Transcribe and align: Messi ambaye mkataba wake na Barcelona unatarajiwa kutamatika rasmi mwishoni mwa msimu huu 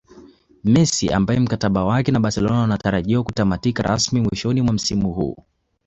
Messi 0.63 1.09
ambaye 1.13 1.39
mkataba 1.39 1.85
wake 1.85 2.11
na 2.11 2.19
Barcelona 2.19 2.63
unatarajiwa 2.63 3.23
kutamatika 3.23 3.83
rasmi 3.83 4.21
mwishoni 4.21 4.61
mwa 4.61 4.73
msimu 4.73 5.13
huu 5.13 5.37